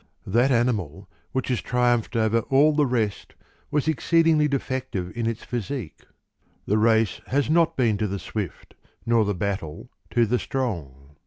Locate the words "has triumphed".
1.49-2.15